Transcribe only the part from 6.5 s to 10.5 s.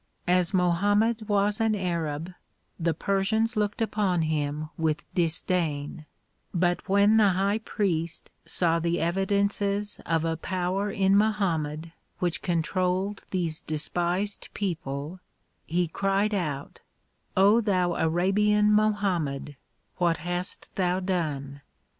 but when the high priest saw the evidences of a